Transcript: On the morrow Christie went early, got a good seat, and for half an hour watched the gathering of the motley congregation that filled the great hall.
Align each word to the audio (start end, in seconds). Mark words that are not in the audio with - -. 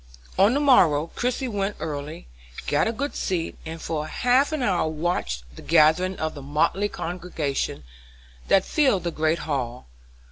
On 0.39 0.55
the 0.55 0.59
morrow 0.59 1.11
Christie 1.15 1.47
went 1.47 1.75
early, 1.79 2.27
got 2.65 2.87
a 2.87 2.91
good 2.91 3.13
seat, 3.13 3.55
and 3.67 3.79
for 3.79 4.07
half 4.07 4.51
an 4.51 4.63
hour 4.63 4.89
watched 4.89 5.43
the 5.55 5.61
gathering 5.61 6.17
of 6.17 6.33
the 6.33 6.41
motley 6.41 6.89
congregation 6.89 7.83
that 8.47 8.65
filled 8.65 9.03
the 9.03 9.11
great 9.11 9.37
hall. 9.45 9.85